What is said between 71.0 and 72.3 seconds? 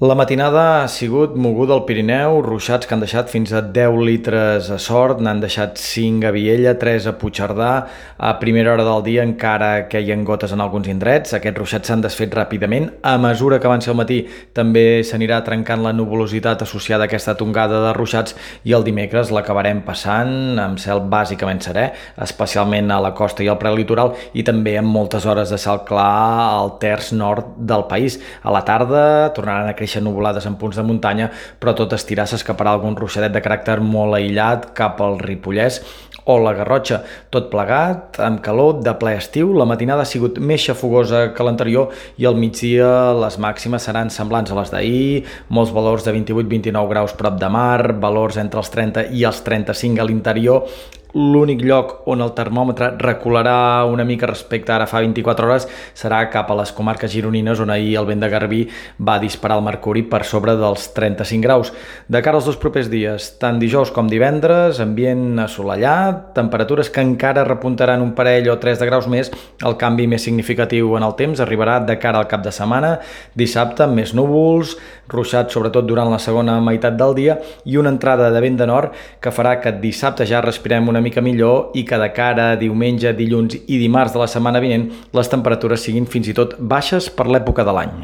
el temps arribarà de cara al